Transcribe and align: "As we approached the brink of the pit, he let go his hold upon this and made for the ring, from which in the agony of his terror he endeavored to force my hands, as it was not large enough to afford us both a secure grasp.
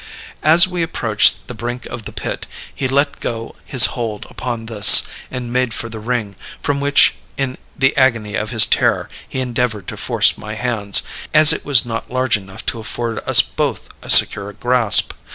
"As 0.41 0.67
we 0.67 0.81
approached 0.81 1.45
the 1.47 1.53
brink 1.53 1.85
of 1.85 2.05
the 2.05 2.11
pit, 2.11 2.47
he 2.73 2.87
let 2.87 3.19
go 3.19 3.55
his 3.65 3.85
hold 3.93 4.25
upon 4.31 4.65
this 4.65 5.03
and 5.29 5.53
made 5.53 5.75
for 5.75 5.89
the 5.89 5.99
ring, 5.99 6.35
from 6.59 6.79
which 6.81 7.13
in 7.37 7.55
the 7.77 7.95
agony 7.95 8.33
of 8.33 8.49
his 8.49 8.65
terror 8.65 9.09
he 9.29 9.39
endeavored 9.39 9.87
to 9.89 9.97
force 9.97 10.39
my 10.39 10.55
hands, 10.55 11.03
as 11.35 11.53
it 11.53 11.65
was 11.65 11.85
not 11.85 12.09
large 12.09 12.35
enough 12.35 12.65
to 12.65 12.79
afford 12.79 13.19
us 13.29 13.43
both 13.43 13.89
a 14.01 14.09
secure 14.09 14.51
grasp. 14.53 15.13